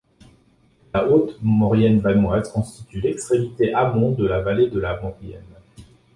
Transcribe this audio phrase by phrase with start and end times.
[0.95, 5.43] La Haute-Maurienne-Vanoise constitue l'extrémité amont de la vallée de la Maurienne.